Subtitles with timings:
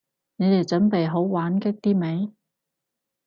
[0.37, 2.33] 你哋準備好玩激啲未？